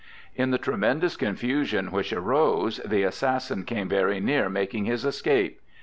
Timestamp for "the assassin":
2.83-3.65